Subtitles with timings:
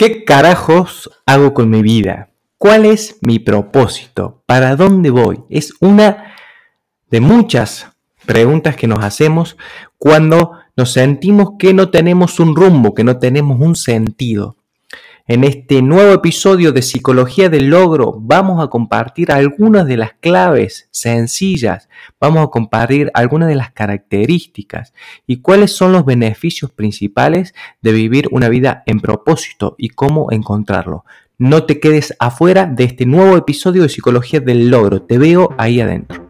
[0.00, 2.30] ¿Qué carajos hago con mi vida?
[2.56, 4.42] ¿Cuál es mi propósito?
[4.46, 5.42] ¿Para dónde voy?
[5.50, 6.36] Es una
[7.10, 7.86] de muchas
[8.24, 9.58] preguntas que nos hacemos
[9.98, 14.56] cuando nos sentimos que no tenemos un rumbo, que no tenemos un sentido.
[15.30, 20.88] En este nuevo episodio de Psicología del Logro vamos a compartir algunas de las claves
[20.90, 21.88] sencillas,
[22.18, 24.92] vamos a compartir algunas de las características
[25.28, 31.04] y cuáles son los beneficios principales de vivir una vida en propósito y cómo encontrarlo.
[31.38, 35.80] No te quedes afuera de este nuevo episodio de Psicología del Logro, te veo ahí
[35.80, 36.29] adentro.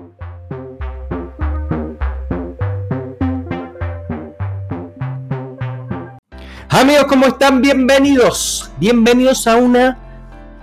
[6.73, 7.61] Amigos, ¿cómo están?
[7.61, 8.71] Bienvenidos.
[8.79, 9.99] Bienvenidos a una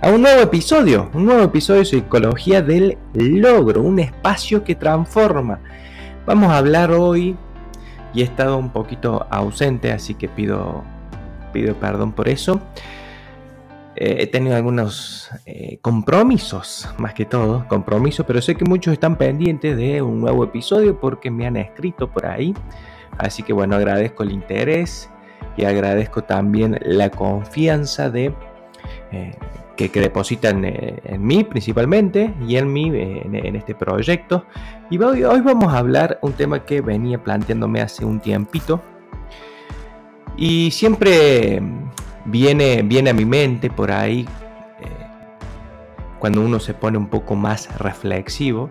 [0.01, 5.59] a un nuevo episodio, un nuevo episodio de Psicología del Logro, un espacio que transforma.
[6.25, 7.37] Vamos a hablar hoy
[8.11, 10.83] y he estado un poquito ausente, así que pido
[11.53, 12.59] pido perdón por eso.
[13.95, 19.15] Eh, he tenido algunos eh, compromisos, más que todo, compromisos, pero sé que muchos están
[19.15, 22.55] pendientes de un nuevo episodio porque me han escrito por ahí.
[23.19, 25.07] Así que bueno, agradezco el interés
[25.57, 28.33] y agradezco también la confianza de,
[29.11, 29.35] eh,
[29.75, 34.45] que, depositan eh, en mí principalmente y en mí eh, en, este proyecto.
[34.89, 38.81] Y hoy, vamos a hablar un tema que venía planteándome hace un tiempito
[40.37, 41.61] y siempre
[42.25, 44.25] viene, viene a mi mente por ahí
[46.19, 48.69] cuando uno se pone un poco más reflexivo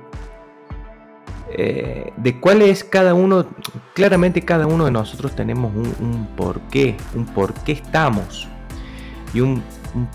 [1.50, 3.47] eh, de cuál es cada uno,
[3.94, 8.47] claramente cada uno de nosotros tenemos un, por qué, un por qué estamos
[9.32, 9.62] y un,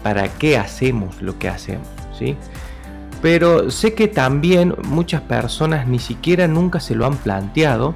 [0.03, 2.37] para qué hacemos lo que hacemos, ¿sí?
[3.21, 7.95] Pero sé que también muchas personas ni siquiera nunca se lo han planteado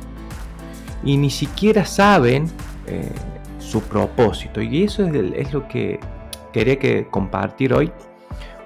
[1.03, 2.49] y ni siquiera saben
[2.87, 3.11] eh,
[3.59, 4.61] su propósito.
[4.61, 5.99] Y eso es, lo que
[6.53, 7.91] quería que compartir hoy,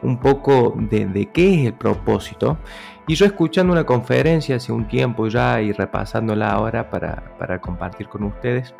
[0.04, 2.58] un poco de qué es el propósito
[3.12, 8.24] y yo escuchando una conferencia hace un tiempo ya y repasándola ahora para, compartir con
[8.24, 8.74] ustedes,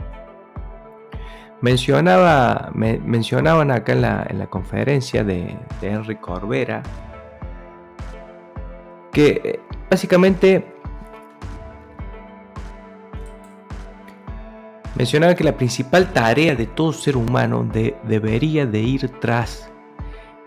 [1.60, 4.02] mencionaba, mencionaban acá en
[4.40, 6.82] la, conferencia de, de Henry Corbera
[9.12, 9.60] que eh,
[9.90, 10.66] básicamente
[14.96, 17.70] mencionaba que la principal tarea de todo ser humano
[18.04, 19.70] debería de ir tras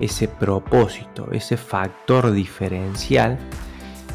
[0.01, 3.39] ese propósito, ese factor diferencial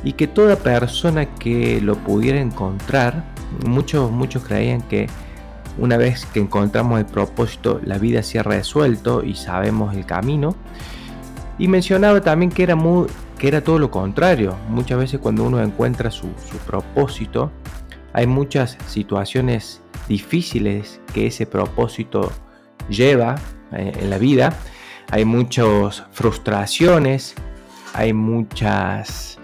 [0.03, 3.23] y que toda persona que lo pudiera encontrar,
[3.65, 5.07] muchos, muchos creían que
[5.77, 10.55] una vez que encontramos el propósito, la vida se ha resuelto y sabemos el camino.
[11.57, 14.55] Y mencionaba también que era, muy, que era todo lo contrario.
[14.69, 16.27] Muchas veces cuando uno encuentra su,
[16.66, 17.51] propósito,
[18.13, 22.31] hay muchas situaciones difíciles que ese propósito
[22.89, 23.35] lleva
[23.71, 24.53] eh, en la vida.
[25.11, 27.35] Hay muchas frustraciones,
[27.93, 29.38] hay muchas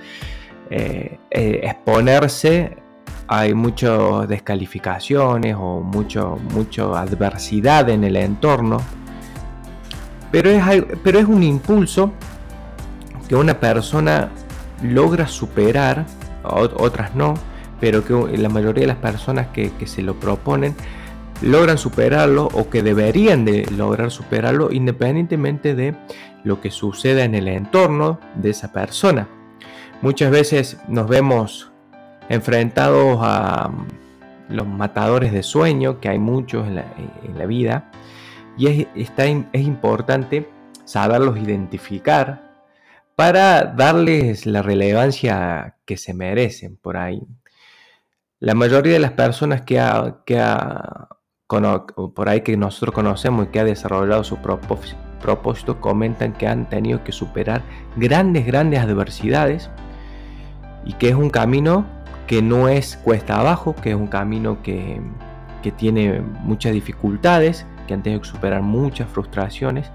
[0.70, 2.78] eh, eh, exponerse
[3.28, 8.82] hay muchas descalificaciones o mucho, mucho adversidad en el entorno,
[10.32, 10.64] pero es,
[11.04, 12.14] pero es un impulso
[13.28, 14.30] que una persona
[14.84, 16.06] logra superar,
[16.44, 17.34] otras no,
[17.80, 20.76] pero que la mayoría de las personas que, que se lo proponen
[21.42, 25.96] logran superarlo o que deberían de lograr superarlo independientemente de
[26.44, 29.28] lo que suceda en el entorno de esa persona.
[30.06, 31.72] Muchas veces nos vemos
[32.30, 33.88] enfrentados a mm,
[34.50, 37.90] los matadores de sueño, que hay muchos en la, vida,
[38.56, 39.10] y es,
[39.52, 40.48] es importante
[40.84, 42.54] saberlos identificar
[43.16, 47.24] para darles la relevancia que se merecen por ahí.
[48.40, 49.84] La mayoría de las personas que,
[50.28, 50.40] que
[51.48, 57.04] por ahí que nosotros conocemos y que ha desarrollado su propósito comentan que han tenido
[57.04, 57.64] que superar
[57.96, 59.72] grandes, grandes adversidades
[60.86, 61.86] y que es un camino
[62.28, 65.02] que no es cuesta abajo, que es un camino que,
[65.78, 69.92] tiene muchas dificultades, que han tenido que superar muchas frustraciones.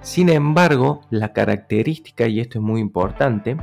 [0.00, 3.56] Sin embargo, la característica, y esto es muy importante,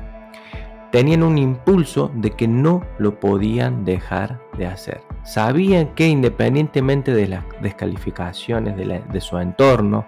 [0.92, 5.02] tenían un impulso de que no lo podían dejar de hacer.
[5.24, 10.06] Sabían que independientemente de las descalificaciones de, su entorno,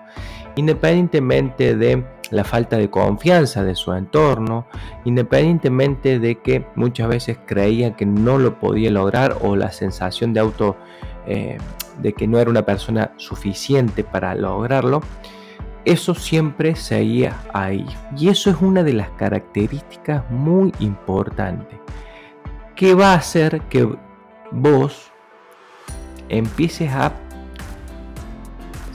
[0.57, 4.67] independientemente de la falta de confianza de su entorno,
[5.05, 10.39] independientemente de que muchas veces creían que no lo podía lograr o la sensación de
[10.41, 10.75] auto
[11.25, 11.57] eh,
[12.01, 15.01] de que no era una persona suficiente para lograrlo,
[15.85, 17.85] eso siempre seguía ahí.
[18.17, 21.79] Y eso es una de las características muy importantes
[22.75, 23.87] que va a hacer que
[24.51, 25.11] vos
[26.29, 27.13] empieces a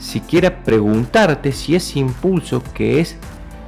[0.03, 3.17] siquiera preguntarte si ese impulso que es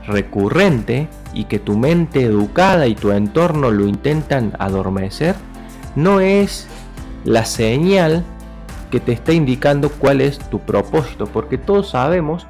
[0.05, 5.35] recurrente y que tu mente educada y tu entorno lo intentan adormecer,
[5.95, 6.67] no es
[7.23, 8.23] la señal
[8.91, 12.47] que te está indicando cuál es tu propósito, porque todos sabemos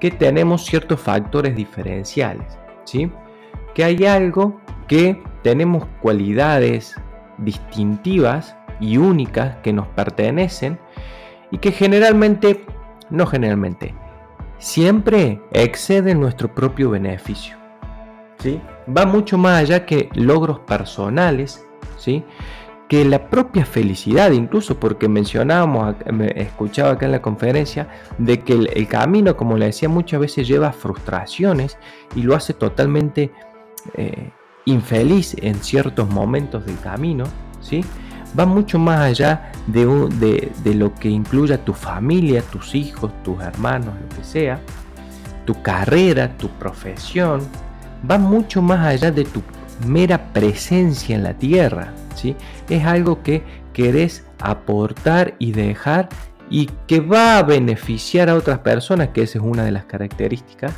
[0.00, 3.12] que tenemos ciertos factores diferenciales, ¿sí?
[3.74, 6.96] Que hay algo que tenemos cualidades
[7.38, 10.78] distintivas y únicas que nos pertenecen
[11.50, 12.64] y que generalmente,
[13.10, 13.94] no generalmente,
[14.58, 17.56] siempre exceden nuestro propio beneficio.
[18.38, 18.60] ¿sí?
[18.96, 21.66] Va mucho más allá que logros personales,
[21.96, 22.24] ¿sí?
[22.90, 25.94] que la propia felicidad, incluso porque mencionábamos,
[26.34, 30.72] escuchaba acá en la conferencia, de que el, camino, como le decía, muchas veces lleva
[30.72, 31.78] frustraciones
[32.16, 33.30] y lo hace totalmente
[33.94, 34.30] eh,
[34.64, 37.26] infeliz en ciertos momentos del camino,
[37.60, 37.84] ¿sí?
[38.38, 43.94] Va mucho más allá de, de, lo que incluya tu familia, tus hijos, tus hermanos,
[44.00, 44.60] lo que sea,
[45.44, 47.40] tu carrera, tu profesión,
[48.08, 49.42] va mucho más allá de tu
[49.86, 52.36] mera presencia en la tierra, ¿sí?
[52.68, 53.42] Es algo que
[53.72, 56.08] querés aportar y dejar
[56.50, 60.72] y que va a beneficiar a otras personas, que esa es una de las características,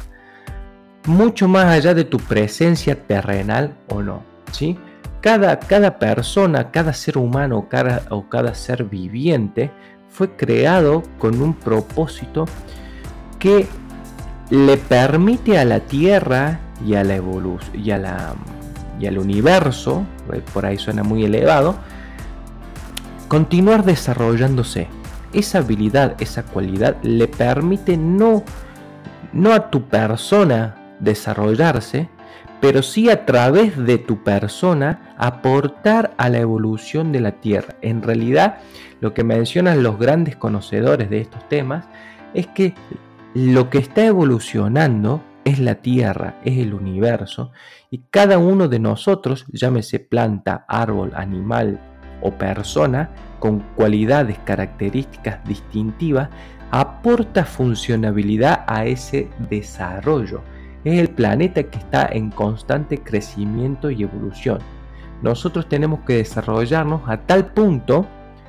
[1.07, 4.23] mucho más allá de tu presencia terrenal o no,
[4.53, 4.79] ¿sí?
[5.23, 9.71] Cada, cada persona, cada ser humano cada, o cada ser viviente
[10.09, 12.45] fue creado con un propósito
[13.39, 13.67] que
[14.51, 17.23] le permite a la Tierra y a la
[17.73, 18.35] y a la
[19.01, 21.75] y al universo, eh, por ahí suena muy elevado,
[23.29, 24.89] continuar desarrollándose.
[25.33, 28.45] Esa habilidad, esa cualidad le permite no,
[29.33, 32.09] no a tu persona desarrollarse,
[32.63, 37.75] pero sí a través de tu persona aportar a la evolución de la Tierra.
[37.83, 38.59] En realidad,
[39.01, 41.87] lo que mencionan los grandes conocedores de estos temas
[42.35, 42.73] es que
[43.35, 47.51] lo que está evolucionando es la Tierra, es el universo,
[47.91, 51.81] y cada uno de nosotros, llámese planta, árbol, animal
[52.21, 53.11] o persona,
[53.41, 56.29] con cualidades, características distintivas,
[56.71, 60.43] aporta funcionabilidad a ese desarrollo.
[60.85, 64.59] Es el planeta que está en constante crecimiento y evolución.
[65.23, 68.07] Nosotros tenemos que desarrollarnos a tal punto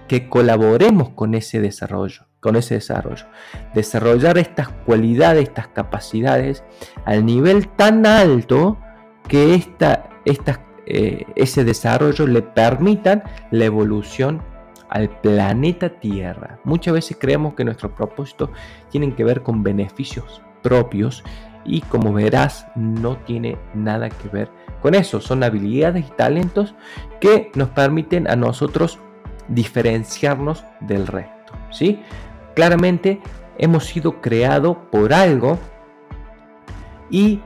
[0.07, 3.25] que colaboremos con ese desarrollo con ese desarrollo.
[3.74, 6.63] Desarrollar estas cualidades, estas capacidades
[7.06, 8.77] al nivel tan alto
[9.27, 10.09] que esta,
[10.86, 14.44] eh, ese desarrollo le permitan la evolución
[14.89, 16.59] al planeta Tierra.
[16.65, 18.50] Muchas veces creemos que nuestros propósitos
[18.91, 21.24] tienen que ver con beneficios propios
[21.65, 24.50] y como verás no tiene nada que ver
[24.81, 25.21] con eso.
[25.21, 26.75] Son habilidades y talentos
[27.19, 29.00] que nos permiten a nosotros
[29.48, 31.53] diferenciarnos del resto.
[31.72, 32.01] ¿sí?
[32.55, 33.22] Claramente
[33.58, 35.60] hemos sido creados por algo
[37.10, 37.39] y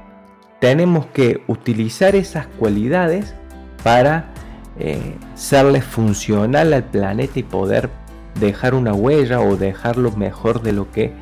[0.59, 3.35] tenemos que utilizar esas cualidades
[3.83, 4.33] para
[4.79, 7.89] eh, serle funcional al planeta y poder
[8.39, 11.13] dejar una huella o dejarlo mejor de lo que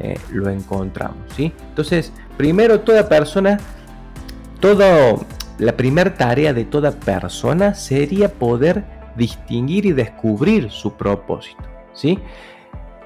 [0.00, 1.18] eh, lo encontramos.
[1.36, 1.52] ¿sí?
[1.68, 3.58] Entonces, primero toda persona,
[4.60, 5.24] todo,
[5.58, 8.84] la primera tarea de toda persona sería poder
[9.16, 11.62] distinguir y descubrir su propósito.
[11.92, 12.18] ¿sí?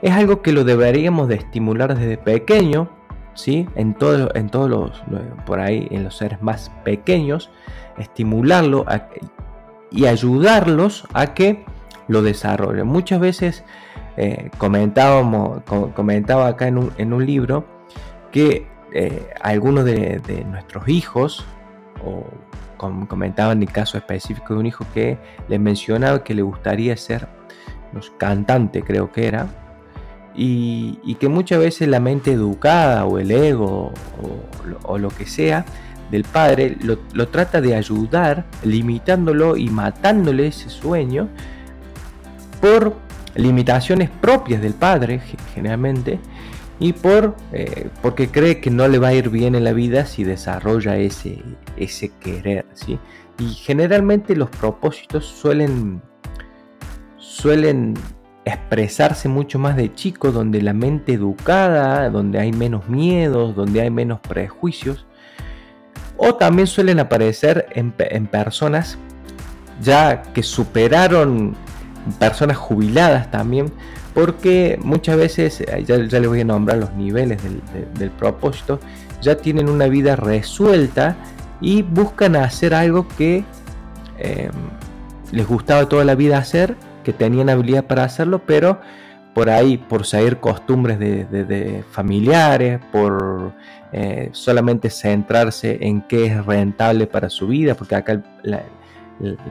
[0.02, 2.88] es algo que lo deberíamos de estimular desde pequeño,
[3.34, 3.68] ¿sí?
[3.74, 5.02] En, todo, en todos los,
[5.44, 7.50] por ahí, en los seres más pequeños,
[7.98, 8.84] estimularlo
[9.90, 11.64] y ayudarlos a que
[12.06, 12.86] lo desarrollen.
[12.86, 13.64] Muchas veces
[14.16, 15.62] eh, comentábamos,
[15.94, 16.78] comentaba acá en
[17.12, 17.64] un, libro
[18.30, 21.44] que eh, algunos de, nuestros hijos,
[22.04, 22.24] o
[22.76, 25.18] comentaban el caso específico de un hijo que
[25.48, 27.28] le mencionaba que le gustaría ser
[28.18, 29.48] cantante, creo que era,
[30.34, 33.92] y, que muchas veces la mente educada o el ego
[34.84, 35.64] o, lo que sea
[36.10, 41.28] del padre lo, trata de ayudar limitándolo y matándole ese sueño
[42.60, 42.96] por
[43.34, 45.20] limitaciones propias del padre
[45.54, 46.20] generalmente
[46.80, 50.06] y por eh, porque cree que no le va a ir bien en la vida
[50.06, 51.42] si desarrolla ese
[51.76, 52.98] ese querer ¿sí?
[53.38, 56.02] Y generalmente los propósitos suelen,
[57.18, 57.94] suelen
[58.44, 63.90] expresarse mucho más de chico, donde la mente educada, donde hay menos miedos, donde hay
[63.90, 65.06] menos prejuicios.
[66.16, 68.98] O también suelen aparecer en, en personas
[69.80, 71.54] ya que superaron
[72.18, 73.72] personas jubiladas también,
[74.18, 77.38] porque muchas veces, eh, ya, les voy a nombrar los niveles
[77.96, 78.80] del, propósito,
[79.22, 81.14] ya tienen una vida resuelta
[81.60, 83.44] y buscan hacer algo que
[84.18, 84.50] em,
[85.30, 88.80] les gustaba toda la vida hacer, que tenían habilidad para hacerlo, pero
[89.34, 93.52] por ahí, por seguir costumbres de, familiares, por
[93.92, 98.64] eh, solamente centrarse en qué es rentable para su vida, porque acá el,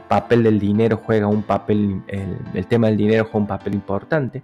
[0.08, 4.42] papel del dinero juega un papel, el, tema del dinero juega un papel importante.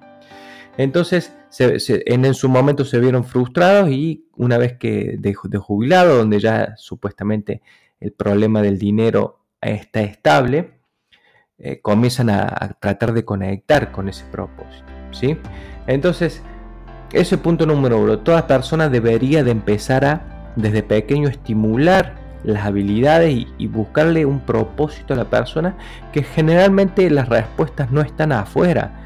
[0.77, 6.75] Entonces, en, su momento se vieron frustrados y una vez que de, jubilado, donde ya
[6.77, 7.63] supuestamente
[8.01, 10.73] el problema del dinero está estable,
[11.59, 14.87] eh, comienzan a, tratar de conectar con ese propósito.
[15.13, 15.37] ¿sí?
[15.87, 16.43] Entonces,
[17.13, 23.47] ese punto número uno, toda persona debería de empezar a, desde pequeño, estimular las habilidades
[23.59, 25.77] y, buscarle un propósito a la persona
[26.13, 29.04] que generalmente las respuestas no están afuera,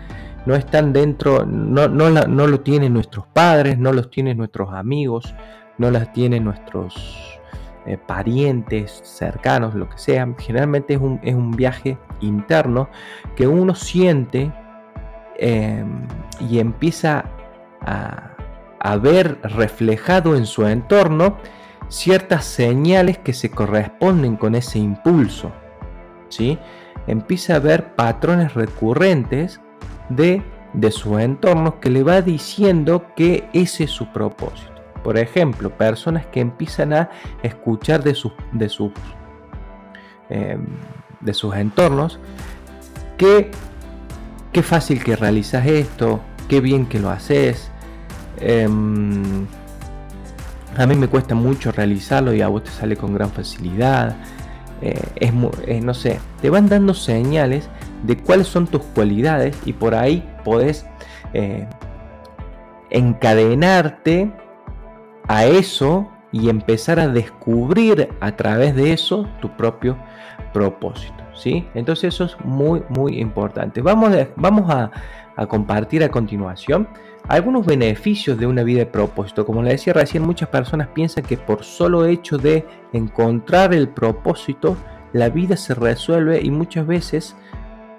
[0.48, 5.34] no están dentro, no, no, no lo tienen nuestros padres, no los tienen nuestros amigos,
[5.76, 7.38] no las tienen nuestros
[7.84, 10.26] eh, parientes cercanos, lo que sea.
[10.38, 12.88] Generalmente es un, es un viaje interno
[13.36, 14.50] que uno siente
[15.36, 16.06] em,
[16.40, 17.26] y empieza
[17.82, 18.30] a,
[18.80, 21.36] a ver reflejado en su entorno
[21.88, 25.52] ciertas señales que se corresponden con ese impulso.
[26.30, 26.58] ¿sí?
[27.06, 29.60] Empieza a ver patrones recurrentes
[30.08, 34.74] de, de su entorno que le va diciendo que ese es su propósito.
[35.02, 37.10] Por ejemplo, personas que empiezan a
[37.42, 38.92] escuchar de sus, de sus,
[40.28, 40.66] em,
[41.20, 42.18] de sus entornos
[43.16, 43.50] que
[44.52, 47.70] qué fácil que realizas esto, qué bien que lo haces.
[48.40, 49.46] Em,
[50.76, 54.16] a mí me cuesta mucho realizarlo y a vos te sale con gran facilidad.
[54.80, 55.32] Eh, es,
[55.66, 57.68] eh, no sé, te van dando señales
[58.02, 60.86] de cuáles son tus cualidades y por ahí podés
[61.32, 61.66] eh,
[62.90, 64.32] encadenarte
[65.26, 69.96] a eso y empezar a descubrir a través de eso tu propio
[70.52, 71.24] propósito.
[71.34, 71.66] ¿sí?
[71.74, 73.80] Entonces eso es muy, muy importante.
[73.80, 74.90] Vamos, vamos a,
[75.36, 76.88] a compartir a continuación
[77.28, 79.44] algunos beneficios de una vida de propósito.
[79.44, 84.76] Como le decía recién, muchas personas piensan que por solo hecho de encontrar el propósito,
[85.12, 87.36] la vida se resuelve y muchas veces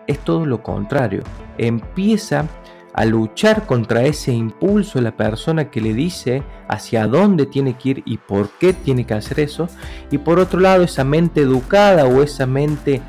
[0.10, 1.24] es todo lo contrario.
[1.58, 2.46] Empieza
[2.94, 7.89] a luchar contra ese impulso de la persona que le dice hacia dónde tiene que
[7.89, 9.68] ir y por qué tiene que hacer eso.
[10.12, 13.01] Y por otro lado, esa mente educada o esa mente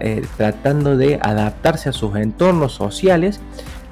[0.00, 3.40] eh, tratando de adaptarse a sus entornos sociales,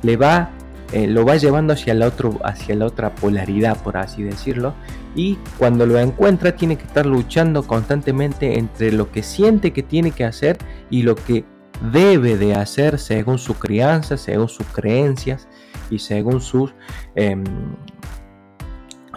[0.02, 0.50] le va
[0.92, 4.72] eh, lo va llevando hacia la, otro, hacia la otra polaridad, por así decirlo.
[5.14, 10.12] Y cuando lo encuentra tiene que estar luchando constantemente entre lo que siente que tiene
[10.12, 10.56] que hacer
[10.88, 11.44] y lo que
[11.92, 15.48] debe de hacer según su crianza, según sus creencias
[15.90, 16.74] y según sus,
[17.14, 17.44] em,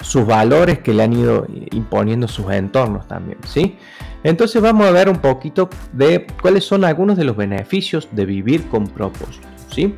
[0.02, 3.38] sus valores que le han ido imponiendo sus entornos también.
[3.46, 3.78] ¿sí?
[4.24, 8.68] Entonces vamos a ver un poquito de cuáles son algunos de los beneficios de vivir
[8.68, 9.48] con propósito.
[9.72, 9.96] ¿sí?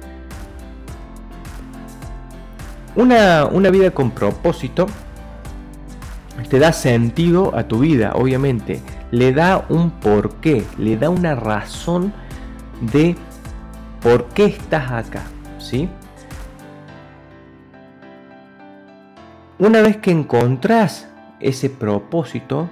[2.95, 4.85] Una, vida con propósito
[6.49, 8.81] te da sentido a tu vida, obviamente.
[9.11, 12.13] Le da un porqué, le da una razón
[12.91, 13.15] de
[14.01, 15.23] por qué estás acá,
[15.57, 15.89] ¿sí?
[19.59, 21.09] Una vez que encontrás
[21.39, 22.69] ese propósito,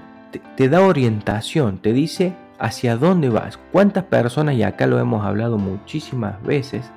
[0.55, 3.57] te, da orientación, te dice hacia dónde vas.
[3.71, 6.89] ¿Cuántas personas, y acá lo hemos hablado muchísimas veces,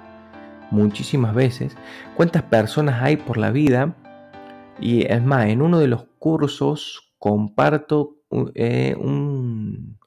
[0.71, 1.77] muchísimas veces,
[2.17, 3.95] cuántas personas hay por la vida.
[4.81, 8.17] Y es más, en uno de los cursos comparto
[8.55, 9.99] eh, un,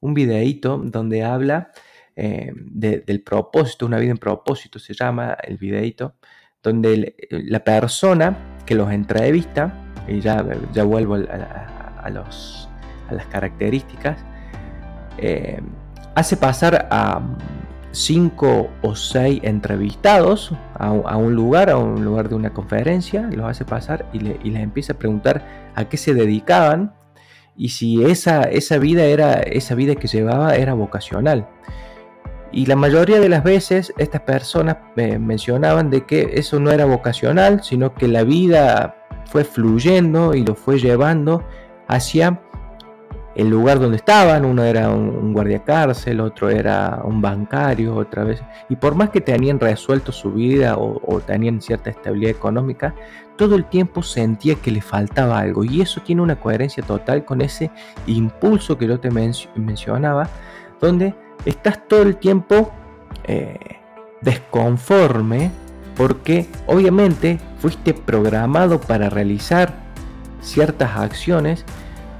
[0.00, 1.70] un videíto donde habla
[2.16, 6.14] eh, del propósito, una vida en propósito se llama el videíto,
[6.62, 9.72] donde la persona que los entrevista,
[10.08, 12.68] y ya, ya vuelvo a, los,
[13.08, 14.18] a las características,
[15.18, 15.60] eh,
[16.14, 17.20] hace pasar a
[17.92, 23.64] cinco o seis entrevistados a, un lugar, a un lugar de una conferencia, los hace
[23.64, 26.94] pasar y, les empieza a preguntar a qué se dedicaban
[27.56, 31.48] y si esa, esa vida era esa vida que llevaba era vocacional.
[32.52, 36.84] Y la mayoría de las veces estas personas eh, mencionaban de que eso no era
[36.84, 41.44] vocacional, sino que la vida fue fluyendo y lo fue llevando
[41.88, 42.40] hacia
[43.36, 48.42] el lugar donde estaban, uno era un, guardia cárcel, otro era un bancario, otra vez,
[48.70, 52.94] y por más que tenían resuelto su vida o, tenían cierta estabilidad económica,
[53.36, 57.42] todo el tiempo sentía que le faltaba algo, y eso tiene una coherencia total con
[57.42, 57.70] ese
[58.06, 60.30] impulso que yo te mencionaba,
[60.80, 61.14] donde
[61.44, 62.72] estás todo el tiempo
[63.24, 63.58] eh,
[64.22, 65.50] desconforme,
[65.96, 69.74] porque obviamente fuiste programado para realizar
[70.40, 71.64] ciertas acciones,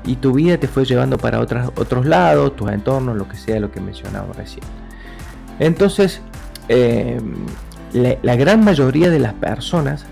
[0.07, 3.73] y tu vida te fue llevando para otros lados, tus entornos, lo que sea, lo
[3.73, 4.65] que mencionaba recién.
[5.59, 6.21] Entonces,
[6.69, 7.21] eh,
[7.93, 10.07] la, gran mayoría de las personas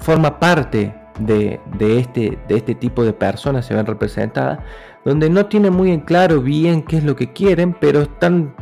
[0.00, 4.58] forma parte de, este, de este tipo de personas, se ven representadas,
[5.04, 8.54] donde no tienen muy en claro bien qué es lo que quieren, pero están,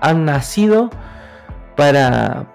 [0.00, 0.90] han nacido
[1.76, 2.46] para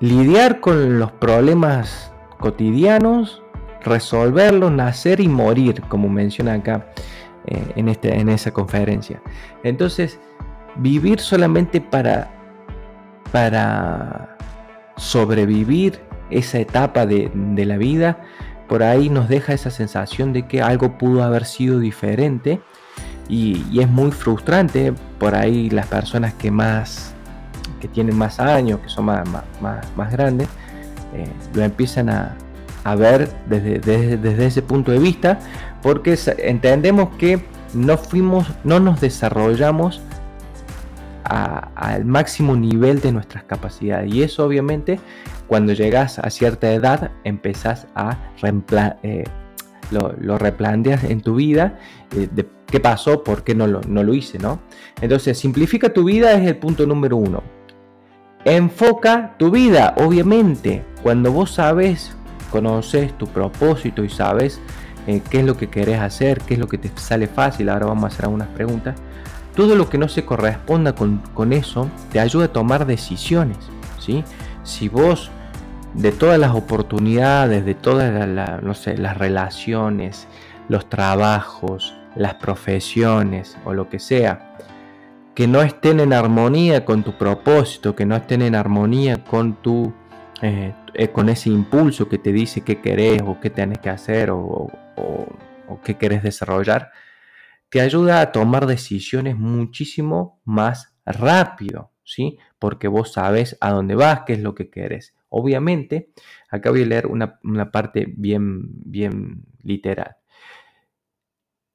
[0.00, 3.42] lidiar con los problemas cotidianos
[3.82, 6.86] resolverlo, nacer y morir, como menciona acá
[7.46, 9.20] eh, en, este, en esa conferencia.
[9.62, 10.18] Entonces,
[10.76, 12.30] vivir solamente para,
[13.32, 14.36] para
[14.96, 16.00] sobrevivir
[16.30, 17.30] esa etapa de,
[17.64, 18.20] la vida,
[18.68, 22.60] por ahí nos deja esa sensación de que algo pudo haber sido diferente
[23.28, 27.14] y, es muy frustrante por ahí las personas que más
[27.80, 29.28] que tienen más años, que son más,
[29.60, 30.48] más, grandes,
[31.14, 32.34] eh, lo empiezan a,
[32.82, 35.38] a ver desde, desde, ese punto de vista,
[35.82, 37.44] porque entendemos que
[37.74, 40.00] no fuimos, no nos desarrollamos
[41.24, 44.12] al máximo nivel de nuestras capacidades.
[44.12, 44.98] Y eso obviamente
[45.48, 48.18] cuando llegas a cierta edad empezás a
[49.02, 49.24] eh,
[49.90, 51.78] lo, replanteas en tu vida
[52.14, 52.28] eh,
[52.66, 54.60] qué pasó, por qué no lo, no lo hice, ¿no?
[55.00, 57.42] Entonces, simplifica tu vida es el punto número uno.
[58.44, 60.84] Enfoca tu vida, obviamente.
[61.02, 62.14] Cuando vos sabes
[62.50, 64.60] conoces tu propósito y sabes
[65.06, 67.86] eh, qué es lo que querés hacer, qué es lo que te sale fácil, ahora
[67.86, 68.96] vamos a hacer algunas preguntas,
[69.54, 73.58] todo lo que no se corresponda con, eso te ayuda a tomar decisiones.
[73.98, 74.24] ¿sí?
[74.62, 75.30] Si vos
[75.94, 80.28] de todas las oportunidades, de todas no sé, las relaciones,
[80.68, 84.56] los trabajos, las profesiones o lo que sea,
[85.34, 89.92] que no estén en armonía con tu propósito, que no estén en armonía con tu
[90.40, 94.30] eh, eh, con ese impulso que te dice qué querés o qué tenés que hacer
[94.30, 94.70] o,
[95.84, 96.90] qué querés desarrollar,
[97.68, 102.38] te ayuda a tomar decisiones muchísimo más rápido, ¿sí?
[102.58, 105.14] Porque vos sabes a dónde vas, qué es lo que querés.
[105.28, 106.10] Obviamente,
[106.50, 110.16] acá voy a leer una, una parte bien, bien literal.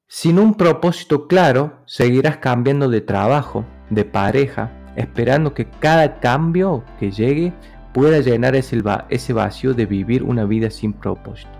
[0.07, 7.11] Sin un propósito claro, seguirás cambiando de trabajo, de pareja, esperando que cada cambio que
[7.11, 7.53] llegue
[7.93, 11.51] pueda llenar ese, ese vacío de vivir una vida sin propósito.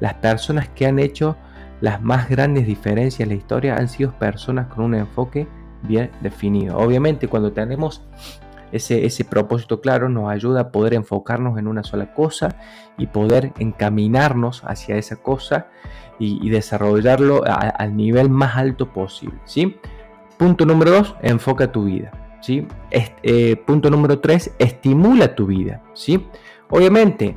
[0.00, 1.36] Las personas que han hecho
[1.80, 5.46] las más grandes diferencias en la historia han sido personas con un enfoque
[5.82, 6.78] bien definido.
[6.78, 8.02] Obviamente cuando tenemos
[8.72, 12.56] ese, ese propósito claro nos ayuda a poder enfocarnos en una sola cosa
[12.98, 15.68] y poder encaminarnos hacia esa cosa
[16.18, 19.38] y, desarrollarlo al nivel más alto posible.
[19.44, 19.76] ¿sí?
[20.38, 22.12] Punto número dos, enfoca tu vida.
[22.48, 26.26] Eh, punto número 3, estimula tu vida, ¿sí?
[26.70, 27.36] Obviamente,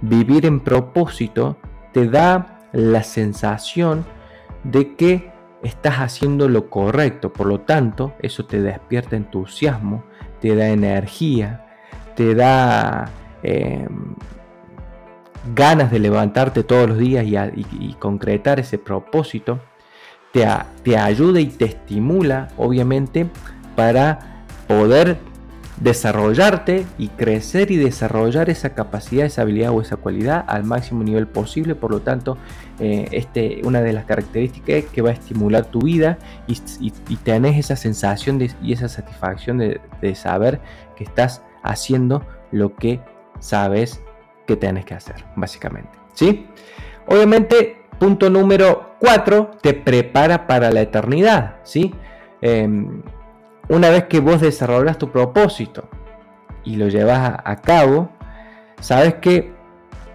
[0.00, 1.56] vivir en propósito
[1.92, 4.04] te da la sensación
[4.62, 5.32] de que
[5.62, 10.04] estás haciendo lo correcto, por lo tanto, eso te despierta entusiasmo,
[10.44, 11.64] te da energía,
[12.16, 13.10] te da
[13.42, 14.14] em,
[15.54, 19.58] ganas de levantarte todos los días y, concretar ese propósito,
[20.34, 20.46] te,
[20.82, 23.26] te ayuda y te estimula, obviamente,
[23.74, 25.16] para poder
[25.78, 31.26] desarrollarte y crecer y desarrollar esa capacidad, esa habilidad o esa cualidad al máximo nivel
[31.26, 31.74] posible.
[31.74, 32.38] Por lo tanto,
[32.78, 37.16] eh, este, una de las características es que va a estimular tu vida y, y,
[37.16, 39.80] tenés esa sensación y esa satisfacción de,
[40.14, 40.60] saber
[40.96, 43.00] que estás haciendo lo que
[43.40, 44.02] sabes
[44.46, 45.98] que tienes que hacer, básicamente.
[46.12, 46.46] ¿sí?
[47.06, 51.56] Obviamente, punto número 4, te prepara para la eternidad.
[51.64, 51.92] ¿sí?
[52.40, 53.02] Em,
[53.68, 55.88] una vez que vos desarrollas tu propósito
[56.64, 58.10] y lo llevas a, cabo,
[58.80, 59.52] sabes que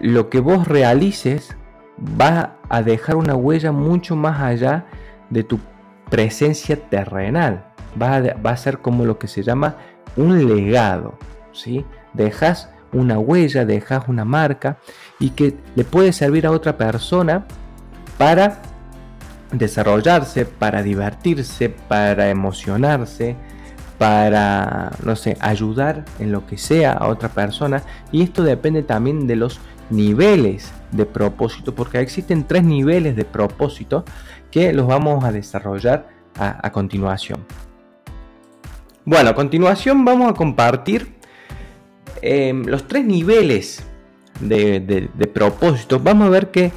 [0.00, 1.56] lo que vos realices
[1.98, 4.86] va a dejar una huella mucho más allá
[5.30, 5.60] de tu
[6.08, 7.66] presencia terrenal.
[8.00, 9.76] Va a, va a ser como lo que se llama
[10.16, 11.14] un legado.
[11.52, 11.84] ¿sí?
[12.14, 14.78] Dejas una huella, dejas una marca
[15.18, 17.46] y que le puede servir a otra persona
[18.18, 18.62] para
[19.52, 23.36] desarrollarse, para divertirse, para emocionarse,
[23.98, 27.82] para, no sé, ayudar en lo que sea a otra persona.
[28.12, 29.60] Y esto depende también de los
[29.90, 34.04] niveles de propósito, porque existen tres niveles de propósito
[34.50, 36.08] que los vamos a desarrollar
[36.38, 37.44] a, continuación.
[39.04, 41.14] Bueno, a continuación vamos a compartir
[42.22, 43.84] em, los tres niveles
[44.40, 46.00] de, de propósito.
[46.00, 46.72] Vamos a ver que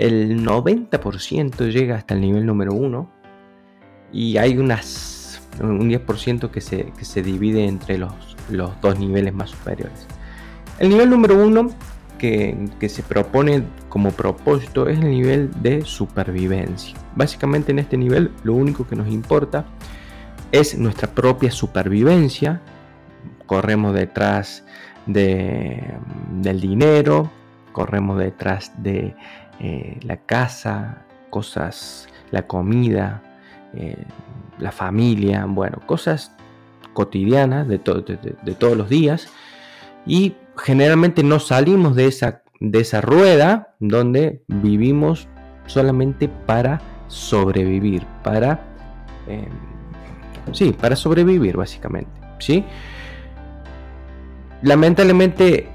[0.00, 3.10] el 90% llega hasta el nivel número 1
[4.12, 8.12] y hay unas, un 10% que se, que se divide entre los,
[8.48, 10.06] los dos niveles más superiores.
[10.78, 11.70] El nivel número 1
[12.16, 16.96] que, que, se propone como propósito es el nivel de supervivencia.
[17.14, 19.66] Básicamente en este nivel lo único que nos importa
[20.50, 22.62] es nuestra propia supervivencia.
[23.44, 24.64] Corremos detrás
[25.04, 25.92] de,
[26.40, 27.30] del dinero,
[27.72, 29.14] corremos detrás de
[29.60, 33.22] eh, la casa, cosas, la comida,
[33.74, 34.04] eh,
[34.58, 36.32] la familia, bueno, cosas
[36.92, 39.28] cotidianas de, de, todos los días
[40.06, 45.28] y generalmente no salimos de esa, de esa rueda donde vivimos
[45.66, 48.60] solamente para sobrevivir, para,
[49.28, 49.44] em,
[50.52, 52.64] sí, para sobrevivir básicamente, ¿sí?
[54.62, 55.68] Lamentablemente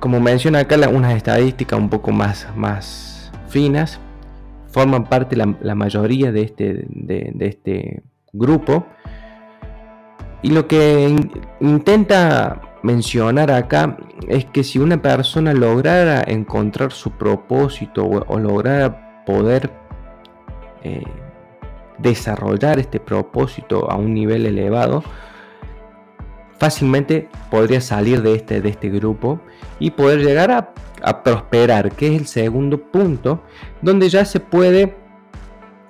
[0.00, 4.00] como menciona acá unas estadísticas un poco más, más finas,
[4.68, 8.86] forman parte la, mayoría de este, de, este grupo.
[10.42, 11.14] Y lo que
[11.60, 19.70] intenta mencionar acá es que si una persona lograra encontrar su propósito o, lograra poder
[20.82, 21.04] eh,
[21.98, 25.04] desarrollar este propósito a un nivel elevado,
[26.58, 29.40] fácilmente podría salir de este, de este grupo
[29.80, 30.72] y poder llegar a,
[31.24, 33.42] prosperar, que es el segundo punto,
[33.80, 34.94] donde ya se puede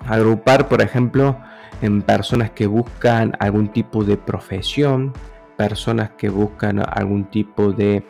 [0.06, 1.36] agrupar, por ejemplo,
[1.82, 5.12] en personas que buscan algún tipo de profesión,
[5.56, 8.06] personas que buscan algún tipo de,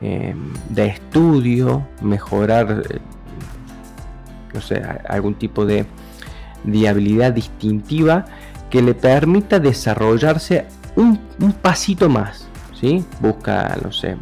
[0.00, 2.98] em, de estudio, mejorar, eh,
[4.52, 5.86] no sé, algún tipo de,
[6.64, 8.24] de habilidad distintiva
[8.70, 10.66] que le permita desarrollarse
[10.96, 11.18] un,
[11.60, 13.04] pasito más, ¿sí?
[13.20, 14.16] Busca, no sé,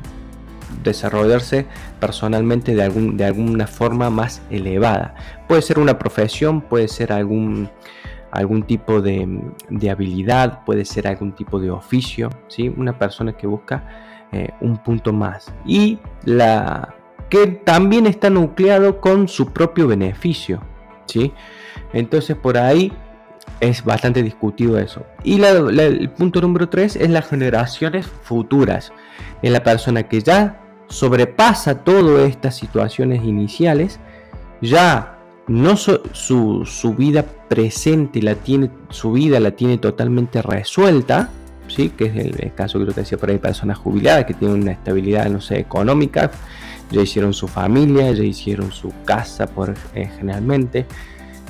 [0.82, 1.66] desarrollarse
[2.00, 5.14] personalmente de, algún, de alguna forma más elevada.
[5.46, 7.70] Puede ser una profesión, puede ser algún,
[8.30, 9.40] algún tipo de,
[9.90, 12.68] habilidad, puede ser algún tipo de oficio, ¿sí?
[12.68, 15.52] Una persona que busca eh, un punto más.
[15.64, 16.94] Y la
[17.30, 20.62] que también está nucleado con su propio beneficio,
[21.06, 21.32] ¿sí?
[21.92, 22.92] Entonces por ahí
[23.60, 25.04] es bastante discutido eso.
[25.24, 28.92] Y el punto número 3 es las generaciones futuras.
[29.42, 34.00] Es la persona que ya sobrepasa todas estas situaciones iniciales,
[34.60, 41.30] ya no su, vida presente la tiene, su vida la tiene totalmente resuelta,
[41.68, 41.90] ¿sí?
[41.90, 44.72] que es el, caso que yo te decía por ahí, personas jubiladas que tienen una
[44.72, 46.30] estabilidad, no sé, económica,
[46.90, 50.86] ya hicieron su familia, ya hicieron su casa por, eh, generalmente,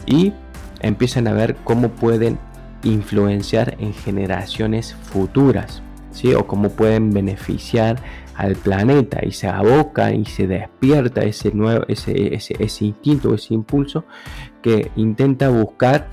[0.07, 0.33] y
[0.81, 2.39] empiezan a ver cómo pueden
[2.85, 5.83] influenciar en generaciones futuras,
[6.27, 8.03] o cómo pueden beneficiar
[8.35, 13.55] al planeta y se aboca y se despierta ese, nuevo, ese, ese, ese instinto, ese
[13.55, 14.05] impulso
[14.63, 16.09] que intenta buscar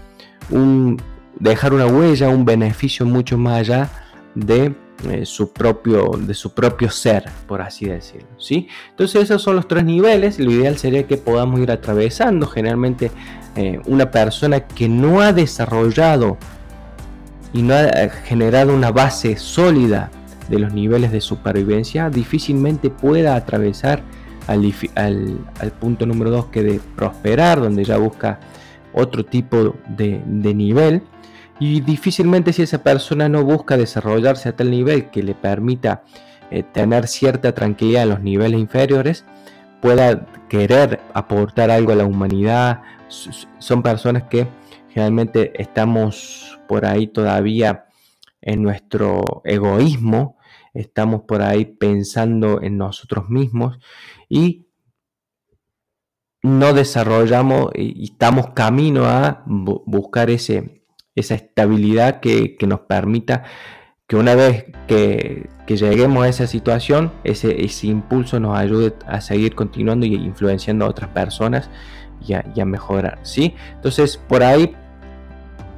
[0.49, 0.99] un,
[1.39, 3.89] dejar una huella, un beneficio mucho más allá
[4.33, 4.73] de
[5.09, 8.27] eh, su propio, de su propio ser, por así decirlo.
[8.37, 8.67] ¿sí?
[8.91, 10.39] Entonces esos son los tres niveles.
[10.39, 12.47] Lo ideal sería que podamos ir atravesando.
[12.47, 13.11] Generalmente
[13.55, 16.37] eh, una persona que no ha desarrollado
[17.55, 20.11] y no ha eh, generado una base sólida
[20.49, 24.03] de los niveles de supervivencia, difícilmente pueda atravesar
[24.47, 24.61] al,
[25.79, 28.39] punto número 2 que de prosperar, donde ya busca
[28.93, 31.01] otro tipo de, de nivel
[31.57, 36.03] y difícilmente si esa persona no busca desarrollarse a tal nivel que le permita
[36.51, 39.23] eh, tener cierta tranquilidad en los niveles inferiores,
[39.81, 42.81] pueda querer aportar algo a la humanidad.
[43.59, 44.45] Son personas que
[44.95, 47.87] generalmente estamos por ahí todavía
[48.39, 50.37] en nuestro egoísmo,
[50.73, 53.77] estamos por ahí pensando en nosotros mismos
[54.29, 54.69] y
[56.43, 63.43] no desarrollamos y estamos camino a buscar ese, esa estabilidad que, nos permita
[64.07, 69.55] que una vez que, lleguemos a esa situación, ese, ese, impulso nos ayude a seguir
[69.55, 71.69] continuando y influenciando a otras personas
[72.25, 73.19] y a, mejorar.
[73.23, 73.55] ¿sí?
[73.75, 74.75] Entonces, por ahí,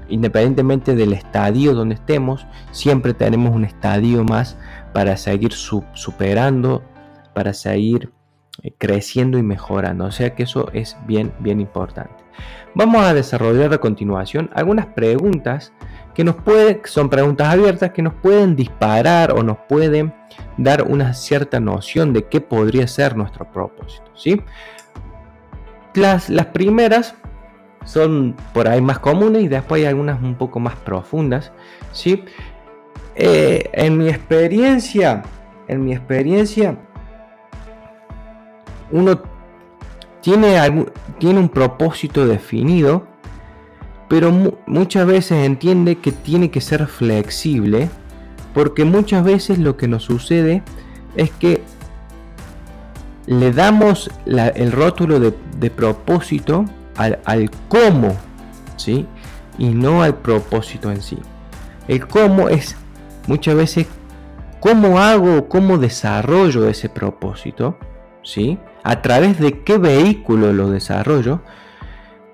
[0.10, 4.58] independientemente del estadio donde estemos, siempre tenemos un estadio más
[4.94, 6.84] para seguir superando,
[7.34, 8.12] para seguir
[8.64, 10.06] eh, creciendo y mejorando.
[10.06, 12.16] O sea que eso es bien, bien importante.
[12.74, 15.74] Vamos a desarrollar a continuación algunas preguntas
[16.14, 20.14] que nos pueden, son preguntas abiertas que nos pueden disparar o nos pueden
[20.58, 24.12] dar una cierta noción de qué podría ser nuestro propósito.
[24.16, 24.42] ¿sí?
[25.94, 27.16] Las, las primeras
[27.88, 31.52] son por ahí más comunes y después hay algunas un poco más profundas.
[31.94, 32.24] ¿sí?
[33.16, 35.24] Eh, en mi experiencia,
[35.68, 36.78] en mi experiencia,
[38.92, 39.22] uno
[40.22, 40.86] tiene,
[41.18, 43.08] tiene un propósito definido,
[44.10, 44.32] pero
[44.66, 47.90] muchas veces entiende que tiene que ser flexible,
[48.54, 50.62] porque muchas veces lo que nos sucede
[51.16, 51.64] es que
[53.26, 56.66] le damos el rótulo de, propósito
[56.98, 58.16] al, al, cómo,
[58.76, 59.06] ¿sí?
[59.58, 61.18] Y no al propósito en sí.
[61.88, 62.76] El cómo es
[63.28, 63.88] muchas veces
[64.60, 67.78] cómo hago, cómo desarrollo ese propósito,
[68.24, 68.58] ¿sí?
[68.84, 71.42] A través de qué vehículo lo desarrollo.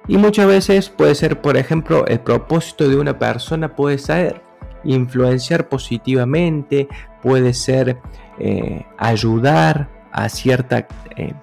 [0.07, 4.41] Y muchas veces puede ser, por ejemplo, el propósito de una persona puede ser
[4.83, 6.87] influenciar positivamente,
[7.21, 7.99] puede ser
[8.37, 11.33] eh, ayudar a cierta eh,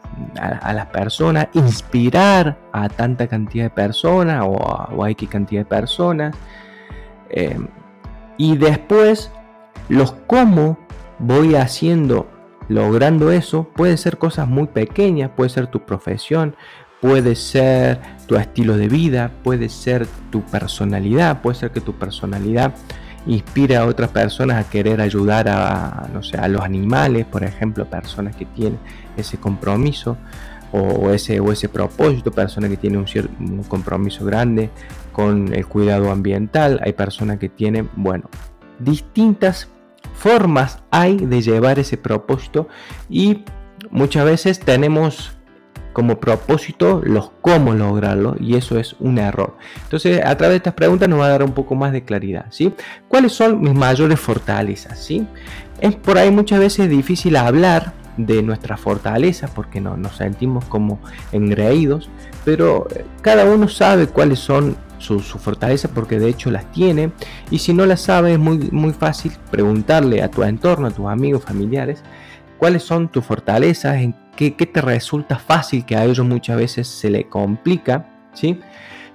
[0.41, 6.37] a, las personas, inspirar a tanta cantidad de personas o a, X cantidad de personas.
[7.31, 7.59] Eh,
[8.37, 9.31] y después
[9.89, 10.79] los cómo
[11.19, 12.29] voy haciendo,
[12.69, 16.57] logrando eso, pueden ser cosas muy pequeñas, puede ser tu profesión,
[17.01, 22.75] puede ser tu estilo de vida, puede ser tu personalidad, puede ser que tu personalidad
[23.27, 27.85] inspire a otras personas a querer ayudar a, no sé, a los animales, por ejemplo,
[27.85, 28.79] personas que tienen
[29.17, 30.17] ese compromiso
[30.73, 34.71] o ese, o ese propósito, personas que tienen un, un compromiso grande
[35.13, 38.29] con el cuidado ambiental, hay personas que tienen, bueno,
[38.79, 39.69] distintas
[40.15, 42.69] formas hay de llevar ese propósito
[43.09, 43.45] y
[43.91, 45.33] muchas veces tenemos
[45.93, 49.57] como propósito los cómo lograrlo y eso es un error.
[49.83, 52.47] Entonces, a través de estas preguntas nos va a dar un poco más de claridad,
[52.51, 52.73] ¿sí?
[53.09, 55.27] ¿Cuáles son mis mayores fortalezas, sí?
[55.81, 61.01] Es por ahí muchas veces difícil hablar de nuestras fortalezas porque no nos sentimos como
[61.33, 62.11] engreídos,
[62.45, 62.87] pero
[63.23, 67.11] cada uno sabe cuáles son sus su fortalezas porque de hecho las tiene
[67.51, 71.07] y si no las sabe es muy, muy fácil preguntarle a tu entorno, a tus
[71.07, 72.03] amigos, familiares,
[72.59, 77.11] cuáles son tus fortalezas, en qué, te resulta fácil que a ellos muchas veces se
[77.11, 78.61] le complica, ¿sí?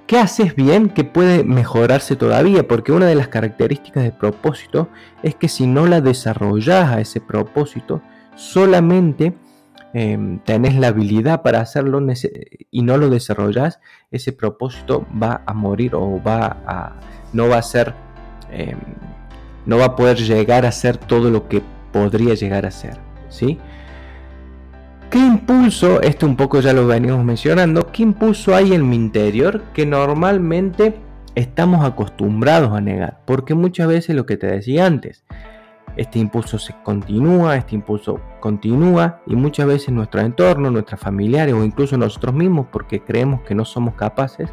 [0.08, 2.68] ¿Qué haces bien que puede mejorarse todavía?
[2.68, 4.90] Porque una de las características del propósito
[5.24, 8.02] es que si no la desarrollas a ese propósito,
[8.36, 9.34] solamente
[9.98, 12.06] Em, tenés la habilidad para hacerlo
[12.70, 13.80] y no lo desarrollas,
[14.12, 17.00] ese propósito va a morir o va a,
[17.32, 17.94] no va a ser,
[18.52, 18.78] em,
[19.66, 21.62] no va a poder llegar a ser todo lo que
[21.94, 23.00] podría llegar a ser.
[23.30, 23.58] ¿sí?
[25.10, 29.62] ¿Qué impulso, este un poco ya lo venimos mencionando, qué impulso hay en mi interior
[29.74, 30.96] que normalmente
[31.36, 33.22] estamos acostumbrados a negar?
[33.26, 35.24] Porque muchas veces lo que te decía antes,
[35.96, 41.64] este impulso se continúa, este impulso continúa y muchas veces nuestro entorno, nuestros familiares o
[41.64, 44.50] incluso nosotros mismos, porque creemos que no somos capaces,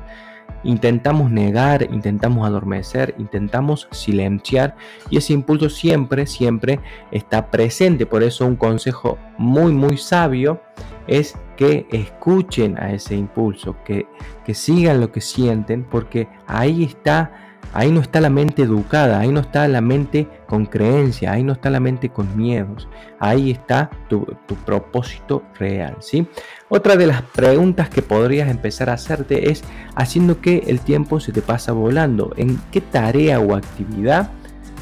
[0.64, 4.76] intentamos negar, intentamos adormecer, intentamos silenciar
[5.10, 8.06] y ese impulso siempre, siempre está presente.
[8.06, 10.60] Por eso un consejo muy, muy sabio
[11.06, 14.06] es que escuchen a ese impulso, que,
[14.44, 19.30] que sigan lo que sienten, porque ahí está Ahí no está la mente educada, ahí
[19.30, 22.86] no está la mente con creencia, ahí no está la mente con miedos,
[23.18, 24.26] ahí está tu,
[24.66, 25.96] propósito real.
[26.00, 26.26] ¿sí?
[26.68, 31.32] Otra de las preguntas que podrías empezar a hacerte es haciendo que el tiempo se
[31.32, 32.32] te pasa volando.
[32.36, 34.30] ¿En qué tarea o actividad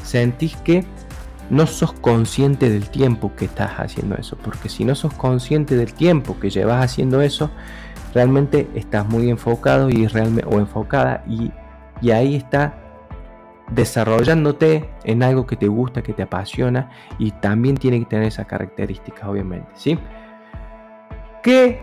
[0.03, 0.83] sentís que
[1.49, 4.37] no sos consciente del tiempo que estás haciendo eso?
[4.37, 7.51] Porque si no sos consciente del tiempo que llevas haciendo eso,
[8.13, 11.51] realmente estás muy enfocado y realmente, o enfocada y
[12.01, 12.73] y ahí está
[13.71, 18.45] desarrollándote en algo que te gusta, que te apasiona y también tiene que tener esas
[18.45, 19.97] características, obviamente, ¿sí?
[21.41, 21.81] ¿Qué?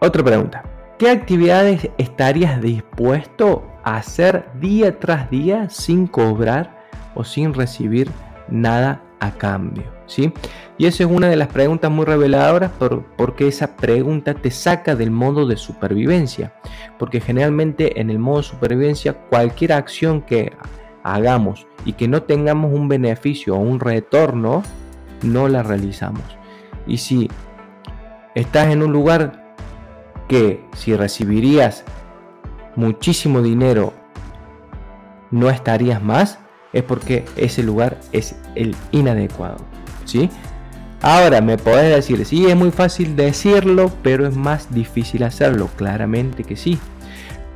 [0.00, 0.64] Otra pregunta.
[0.98, 8.10] ¿Qué actividades estarías dispuesto a hacer día tras día sin cobrar o sin recibir
[8.48, 9.96] nada a cambio?
[10.06, 10.32] ¿sí?
[10.78, 12.70] Y esa es una de las preguntas muy reveladoras
[13.16, 16.54] porque esa pregunta te saca del modo de supervivencia.
[16.98, 20.52] Porque generalmente en el modo supervivencia cualquier acción que
[21.14, 24.62] hagamos y que no tengamos un beneficio o un retorno,
[25.22, 26.24] no la realizamos.
[26.86, 27.30] Y si
[28.34, 29.54] estás en un lugar
[30.28, 31.84] que si recibirías
[32.74, 33.92] muchísimo dinero
[35.30, 36.38] no estarías más,
[36.72, 39.58] es porque ese lugar es el inadecuado.
[40.04, 40.30] ¿sí?
[41.02, 46.44] Ahora me podés decir, sí, es muy fácil decirlo, pero es más difícil hacerlo, claramente
[46.44, 46.78] que sí.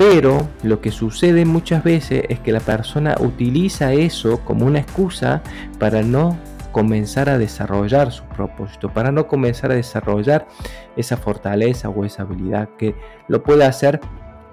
[0.01, 5.43] Pero lo que sucede muchas veces es que la persona utiliza eso como una excusa
[5.79, 6.39] para no
[6.73, 10.49] comenzar a desarrollar su propósito, para no comenzar a desarrollar
[10.97, 12.95] esa fortaleza o esa habilidad que
[13.29, 14.01] lo puede hacer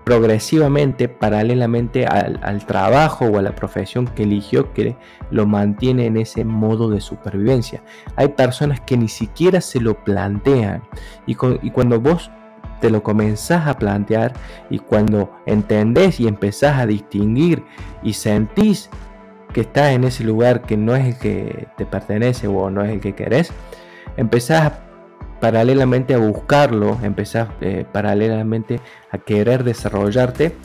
[0.03, 4.97] progresivamente, paralelamente al, trabajo o a la profesión que eligió, que
[5.31, 7.81] lo mantiene en ese modo de supervivencia.
[8.17, 10.83] Hay personas que ni siquiera se lo plantean
[11.25, 12.31] y, y cuando vos
[12.79, 14.33] te lo comenzás a plantear
[14.69, 17.63] y cuando entendés y empezás a distinguir
[18.03, 18.89] y sentís
[19.53, 22.91] que estás en ese lugar que no es el que te pertenece o no es
[22.91, 23.51] el que querés,
[24.17, 24.73] empezás
[25.39, 28.79] paralelamente a buscarlo, empezás eh, paralelamente
[29.11, 30.55] a querer desarrollarte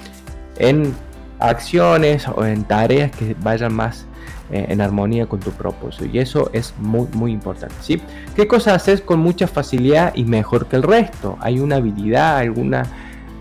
[0.58, 0.94] en
[1.38, 4.06] acciones o en tareas que vayan más
[4.52, 6.04] eh, en armonía con tu propósito.
[6.04, 7.74] Y eso es muy, muy importante.
[7.80, 8.02] ¿sí?
[8.36, 11.38] ¿Qué cosas haces con mucha facilidad y mejor que el resto?
[11.40, 12.84] ¿Hay una habilidad, alguna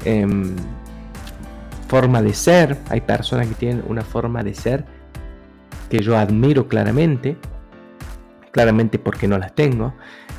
[0.06, 0.56] em,
[1.90, 2.78] forma de ser?
[2.90, 4.86] Hay personas que tienen una forma de ser
[5.90, 7.36] que yo admiro claramente,
[8.52, 9.94] claramente porque no las tengo.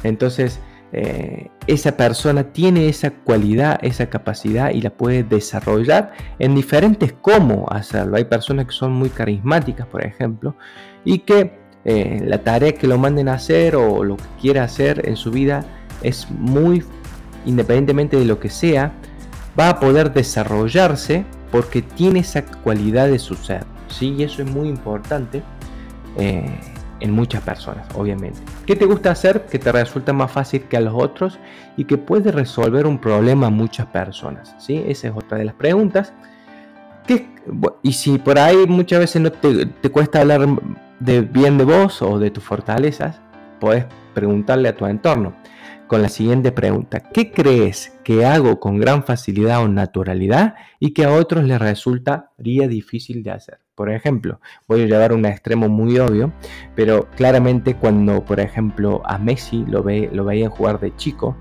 [0.04, 0.58] Entonces,
[0.92, 7.66] eh, esa persona tiene esa cualidad, esa capacidad y la puede desarrollar en diferentes cómo
[7.70, 8.16] hacerlo.
[8.16, 10.54] Hay personas que son muy carismáticas, por ejemplo,
[11.04, 15.08] y que eh, la tarea que lo manden a hacer o lo que quiera hacer
[15.08, 15.64] en su vida
[16.02, 16.84] es muy,
[17.46, 18.92] independientemente de lo que sea,
[19.58, 23.64] va a poder desarrollarse porque tiene esa cualidad de su ser.
[23.88, 24.14] ¿sí?
[24.18, 25.42] Y eso es muy importante.
[26.18, 26.44] Eh,
[27.02, 28.40] en muchas personas, obviamente.
[28.72, 31.38] ¿Qué te gusta hacer que te resulta más fácil que a los otros
[31.76, 34.54] y que puede resolver un problema a muchas personas?
[34.56, 34.82] ¿Sí?
[34.88, 36.14] Esa es otra de las preguntas.
[37.82, 40.48] y si por ahí muchas veces no te, te cuesta hablar
[41.00, 43.20] de bien de vos o de tus fortalezas,
[43.60, 45.34] puedes preguntarle a tu entorno
[45.86, 47.00] con la siguiente pregunta.
[47.00, 52.68] ¿Qué crees que hago con gran facilidad o naturalidad y que a otros les resultaría
[52.68, 53.61] difícil de hacer?
[53.74, 56.30] Por ejemplo, voy a llevar un extremo muy obvio,
[56.74, 61.36] pero claramente cuando, por ejemplo, a Messi lo, ve, lo veían jugar de chico,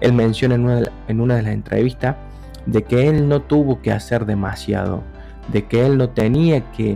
[0.00, 0.90] él menciona en una, de,
[1.36, 2.16] de las entrevistas
[2.66, 5.02] de que él no tuvo que hacer demasiado,
[5.52, 6.92] de que él no tenía que,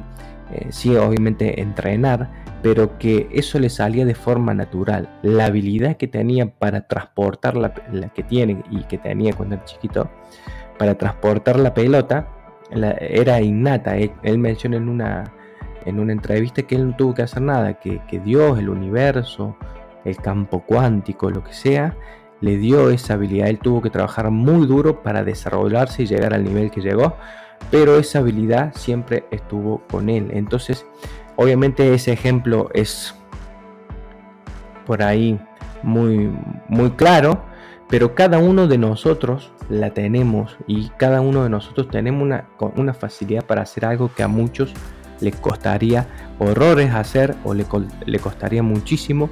[0.53, 2.31] eh, sí, obviamente entrenar,
[2.63, 5.09] pero que eso le salía de forma natural.
[5.23, 9.65] La habilidad que tenía para transportar la, la que tiene y que tenía cuando era
[9.65, 10.09] chiquito,
[10.79, 12.29] para transportar la pelota,
[12.71, 13.97] era innata.
[13.97, 15.33] Él, menciona en una,
[15.85, 19.57] en una entrevista que él no tuvo que hacer nada, que, Dios, el universo,
[20.05, 21.97] el campo cuántico, lo que sea,
[22.41, 23.49] le dio esa habilidad.
[23.49, 27.17] Él tuvo que trabajar muy duro para desarrollarse y llegar al nivel que llegó,
[27.71, 30.31] pero esa habilidad siempre estuvo con él.
[30.33, 30.87] Entonces,
[31.37, 33.15] obviamente ese ejemplo es
[34.87, 35.39] por ahí
[35.83, 36.33] muy,
[36.69, 37.43] muy claro,
[37.89, 42.95] pero cada uno de nosotros la tenemos y cada uno de nosotros tenemos una, una
[42.95, 44.75] facilidad para hacer algo que a muchos
[45.21, 46.07] les costaría
[46.39, 47.67] horrores hacer o le,
[48.07, 49.29] le costaría muchísimo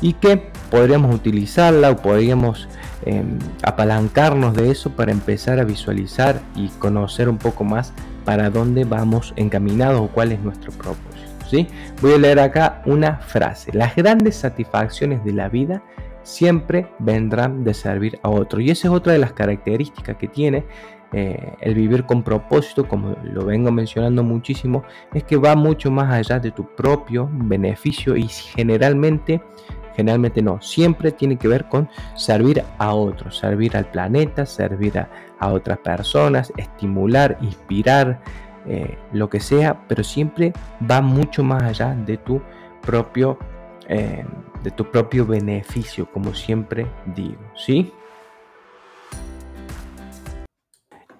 [0.00, 2.68] y que podríamos utilizarla o podríamos
[3.04, 7.92] em, apalancarnos de eso para empezar a visualizar y conocer un poco más
[8.24, 11.46] para dónde vamos encaminados o cuál es nuestro propósito.
[11.48, 11.68] ¿sí?
[12.02, 13.72] Voy a leer acá una frase.
[13.72, 15.82] Las grandes satisfacciones de la vida
[16.26, 18.60] siempre vendrán de servir a otro.
[18.60, 20.64] Y esa es otra de las características que tiene
[21.12, 24.82] eh, el vivir con propósito, como lo vengo mencionando muchísimo,
[25.14, 29.40] es que va mucho más allá de tu propio beneficio y generalmente,
[29.94, 35.08] generalmente no, siempre tiene que ver con servir a otros, servir al planeta, servir a,
[35.48, 38.20] otras personas, estimular, inspirar,
[38.66, 40.52] eh, lo que sea, pero siempre
[40.90, 42.42] va mucho más allá de tu
[42.82, 43.38] propio
[43.88, 44.24] eh,
[44.62, 47.92] de tu propio beneficio, como siempre digo, ¿sí?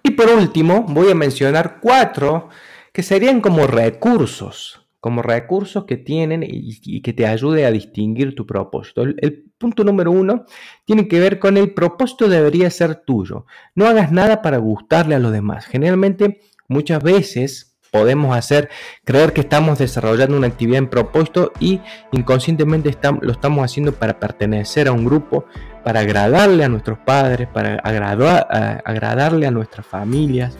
[0.02, 2.48] Y por último, voy a mencionar cuatro
[2.92, 8.46] que serían como recursos, como recursos que tienen y, que te ayude a distinguir tu
[8.46, 9.02] propósito.
[9.02, 10.44] El, el, punto número uno
[10.84, 13.46] tiene que ver con el propósito debería ser tuyo.
[13.74, 15.66] No hagas nada para gustarle a los demás.
[15.66, 18.68] Generalmente, muchas veces podemos hacer
[19.04, 21.80] creer que estamos desarrollando una actividad en propósito y
[22.12, 25.44] inconscientemente lo estamos haciendo para pertenecer a un grupo,
[25.84, 30.56] para agradarle a nuestros padres, para agradarle a nuestras familias,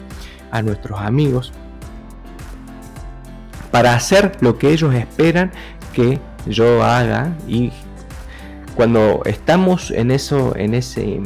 [0.51, 1.53] a nuestros amigos,
[3.71, 5.51] para hacer lo que ellos esperan
[5.93, 7.33] que yo haga.
[7.47, 7.71] Y
[8.75, 11.19] cuando estamos en eso, en ese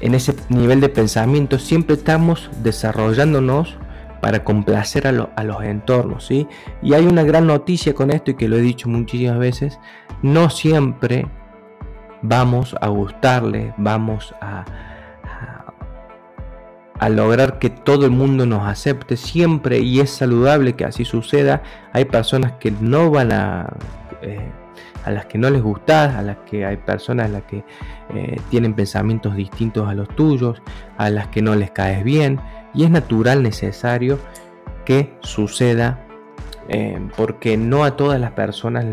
[0.00, 3.76] en ese nivel de pensamiento siempre estamos desarrollándonos
[4.20, 6.48] para complacer a, los entornos, ¿sí?
[6.82, 9.78] Y hay una gran noticia con esto y que lo he dicho muchísimas veces,
[10.22, 11.26] no siempre
[12.22, 14.64] vamos a gustarle, vamos a,
[16.98, 21.62] a lograr que todo el mundo nos acepte siempre y es saludable que así suceda.
[21.92, 23.76] Hay personas que no van a...
[24.22, 24.50] Eh,
[25.06, 27.64] a las que no les gusta, a las que hay personas a las que
[28.14, 30.60] eh, tienen pensamientos distintos a los tuyos,
[30.98, 32.40] a las que no les caes bien,
[32.74, 34.18] y es natural, necesario
[34.84, 36.06] que suceda
[36.68, 38.84] eh, porque no a todas las personas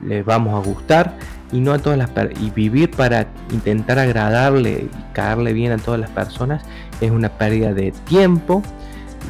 [0.00, 1.16] les vamos a gustar
[1.50, 5.98] y no a todas las y vivir para intentar agradarle y caerle bien a todas
[5.98, 6.62] las personas
[7.00, 8.62] es una pérdida de tiempo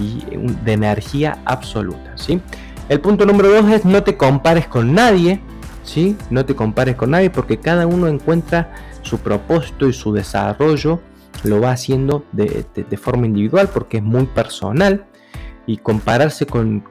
[0.00, 0.24] y
[0.64, 2.40] de energía absoluta ¿sí?
[2.88, 5.40] el punto número dos es no te compares con nadie
[6.30, 8.72] no te compares con nadie porque cada uno encuentra
[9.02, 11.00] su propósito y su desarrollo
[11.44, 15.06] lo va haciendo de forma individual porque es muy personal
[15.66, 16.82] y compararse con,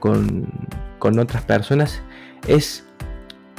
[1.00, 2.02] otras personas
[2.48, 2.86] es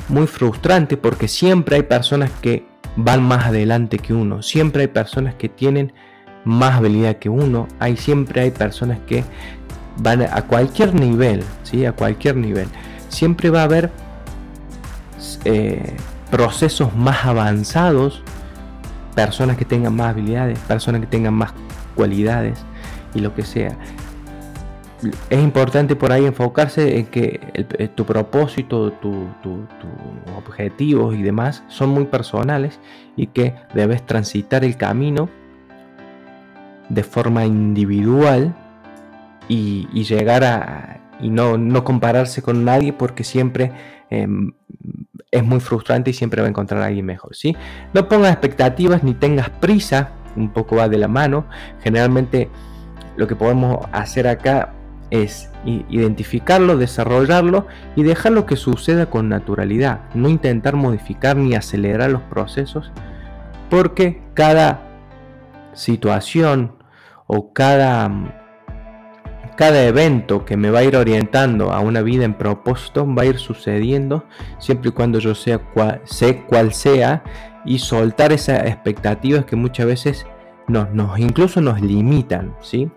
[0.08, 2.66] muy frustrante porque siempre hay personas que
[2.96, 5.92] van más adelante que uno, siempre hay personas que tienen
[6.44, 9.24] más habilidad que uno, hay siempre hay personas que
[9.98, 11.84] van a cualquier nivel, ¿sí?
[11.86, 12.68] a cualquier nivel.
[13.08, 13.90] Siempre va a haber
[15.44, 15.96] eh,
[16.30, 18.22] procesos más avanzados,
[19.14, 21.52] personas que tengan más habilidades, personas que tengan más
[21.94, 22.58] cualidades
[23.14, 23.76] y lo que sea.
[25.28, 29.26] Es importante por ahí enfocarse en que eh, tu propósito, tus
[30.38, 32.78] objetivos y demás son muy personales
[33.16, 35.28] y que debes transitar el camino
[36.88, 38.54] de forma individual
[39.48, 43.72] y, llegar a y no, no, compararse con nadie porque siempre
[44.10, 44.52] em,
[45.32, 47.34] es muy frustrante y siempre va a encontrar a alguien mejor.
[47.34, 47.56] ¿sí?
[47.94, 51.46] No pongas expectativas ni tengas prisa, un poco va de la mano.
[51.82, 52.50] Generalmente
[53.16, 54.74] lo que podemos hacer acá
[55.10, 57.66] es identificarlo, desarrollarlo
[57.96, 62.90] y dejarlo que suceda con naturalidad, no intentar modificar ni acelerar los procesos,
[63.68, 64.80] porque cada
[65.74, 66.76] situación
[67.26, 68.10] o cada,
[69.56, 73.26] cada evento que me va a ir orientando a una vida en propósito va a
[73.26, 74.24] ir sucediendo
[74.58, 75.60] siempre y cuando yo sea
[76.04, 77.22] sé cuál sea
[77.64, 80.26] y soltar esas expectativas que muchas veces
[80.68, 82.90] nos, nos incluso nos limitan, ¿sí?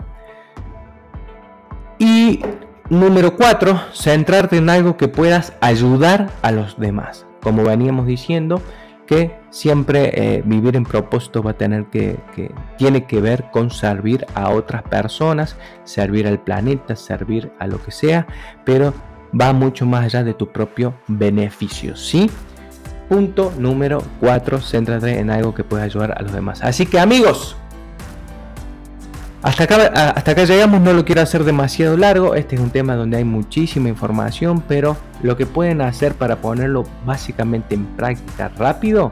[1.98, 2.42] Y
[2.90, 7.26] número 4, centrarte en algo que puedas ayudar a los demás.
[7.42, 8.62] Como veníamos diciendo,
[9.06, 12.18] que siempre eh, vivir en propósito va a tener que,
[12.78, 17.92] tiene que ver con servir a otras personas, servir al planeta, servir a lo que
[17.92, 18.28] sea,
[18.66, 18.94] pero
[19.40, 22.30] va mucho más allá de tu propio beneficio, ¿sí?
[23.10, 26.64] Punto número 4, céntrate en algo que pueda ayudar a los demás.
[26.64, 27.56] Así que amigos,
[29.46, 29.64] hasta
[30.32, 33.90] acá, llegamos, no lo quiero hacer demasiado largo, este es un tema donde hay muchísima
[33.90, 39.12] información, pero lo que pueden hacer para ponerlo básicamente en práctica rápido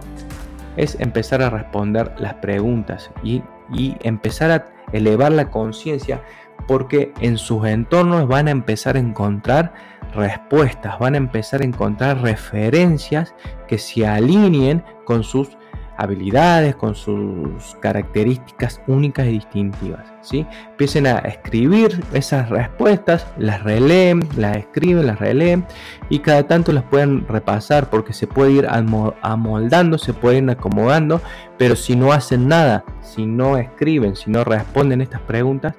[0.76, 6.24] es empezar a responder las preguntas y, y empezar a elevar la conciencia
[6.68, 9.72] porque en sus entornos van a empezar a encontrar
[10.16, 13.36] respuestas, van a empezar a encontrar referencias
[13.68, 15.50] que se alineen con sus
[15.98, 20.14] habilidades, con sus características únicas y distintivas.
[20.22, 20.46] ¿sí?
[20.72, 25.66] Empiecen a escribir esas respuestas, las releen, las escriben, las releen
[26.10, 31.22] y cada tanto las pueden repasar porque se puede ir amoldando, se pueden acomodando,
[31.58, 35.76] pero si no hacen nada, si no escriben, si no responden estas preguntas,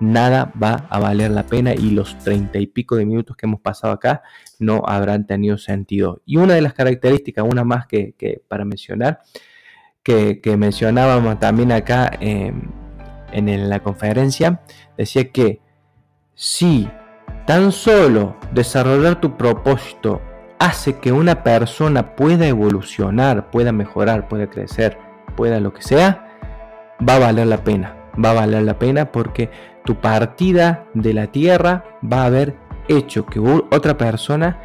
[0.00, 3.60] nada va a valer la pena y los treinta y pico de minutos que hemos
[3.60, 4.22] pasado acá
[4.60, 6.22] no habrán tenido sentido.
[6.24, 8.14] Y una de las características, una más que
[8.48, 9.20] para mencionar,
[10.08, 14.62] que, mencionábamos también acá en la conferencia,
[14.96, 15.60] decía que
[16.34, 16.88] si
[17.46, 20.22] tan solo desarrollar tu propósito
[20.58, 24.98] hace que una persona pueda evolucionar, pueda mejorar, pueda crecer,
[25.36, 26.36] pueda lo que sea,
[27.06, 27.94] va a valer la pena.
[28.22, 29.50] Va a valer la pena porque
[29.84, 32.56] tu partida de la tierra va a haber
[32.88, 34.58] hecho que otra persona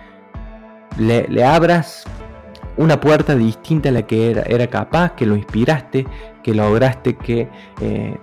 [0.98, 2.06] le, le abras
[2.78, 6.06] una puerta distinta a la que era, era capaz, que lo inspiraste,
[6.44, 7.48] que lograste que,
[7.82, 8.18] eh,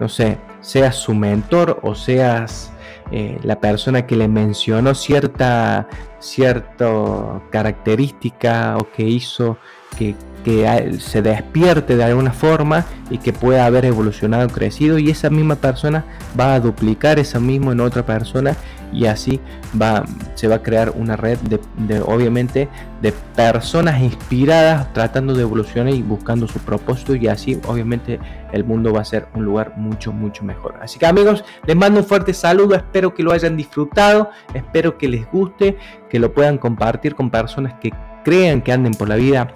[0.00, 2.72] no sé, seas su mentor o seas
[3.10, 5.88] eh, la persona que le mencionó cierta,
[6.18, 9.58] cierta característica o que hizo
[9.98, 15.30] que, que se despierte de alguna forma y que pueda haber evolucionado, crecido y esa
[15.30, 16.04] misma persona
[16.38, 18.56] va a duplicar eso mismo en otra persona
[18.92, 19.40] y así
[19.80, 22.68] va, se va a crear una red de, obviamente
[23.00, 28.20] de personas inspiradas tratando de evolucionar y buscando su propósito y así obviamente
[28.52, 30.74] el mundo va a ser un lugar mucho mucho mejor.
[30.80, 35.08] Así que amigos les mando un fuerte saludo espero que lo hayan disfrutado espero que
[35.08, 35.78] les guste
[36.10, 37.92] que lo puedan compartir con personas que
[38.24, 39.54] crean que anden por la vida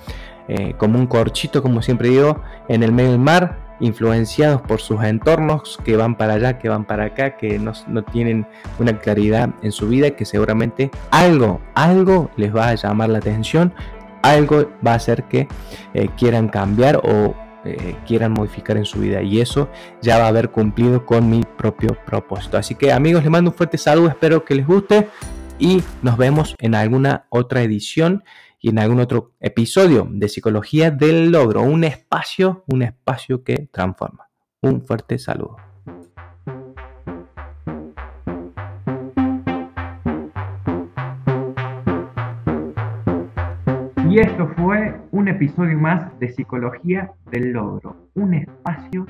[0.49, 5.03] eh, como un corchito como siempre digo en el medio del mar influenciados por sus
[5.03, 7.73] entornos que van para allá, que van para acá, que no,
[8.05, 8.47] tienen
[8.79, 13.73] una claridad en su vida, que seguramente algo, algo les va a llamar la atención,
[14.23, 15.49] algo va a hacer que
[15.95, 17.35] eh, quieran cambiar o
[17.65, 19.69] eh, quieran modificar en su vida y eso
[20.01, 22.57] ya va a haber cumplido con mi propio propósito.
[22.57, 25.09] Así que amigos, les mando un fuerte saludo, espero que les guste
[25.59, 28.25] y nos vemos en alguna otra edición
[28.67, 34.29] y en algún otro episodio de Psicología del Logro, un espacio, un espacio que transforma.
[34.61, 35.57] Un fuerte saludo.
[44.11, 49.07] Y esto fue un episodio más de Psicología del Logro, un espacio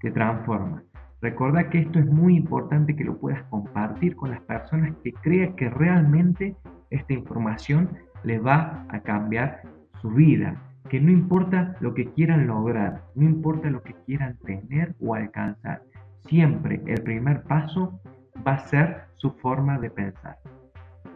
[0.00, 0.82] que transforma.
[1.20, 5.54] Recuerda que esto es muy importante que lo puedas compartir con las personas que crean
[5.56, 6.56] que realmente
[6.88, 7.90] esta información
[8.24, 9.62] le va a cambiar
[10.00, 10.56] su vida.
[10.88, 15.82] Que no importa lo que quieran lograr, no importa lo que quieran tener o alcanzar,
[16.26, 17.98] siempre el primer paso
[18.46, 20.36] va a ser su forma de pensar.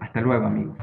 [0.01, 0.77] Hasta luego amigos.